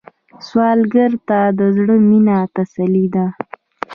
[0.47, 3.25] سوالګر ته د زړه مينه تسلي ده